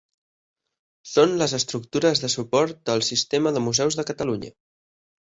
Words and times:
Són 1.11 1.35
les 1.43 1.53
estructures 1.59 2.23
de 2.25 2.33
suport 2.39 2.83
del 2.91 3.07
Sistema 3.13 3.55
de 3.59 3.67
Museus 3.71 4.03
de 4.03 4.11
Catalunya. 4.13 4.57